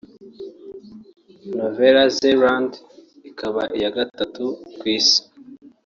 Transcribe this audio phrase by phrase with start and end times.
[1.55, 2.77] Nouvelle-Zélande
[3.29, 4.45] ikaba iya gatutu
[4.77, 5.19] ku Isi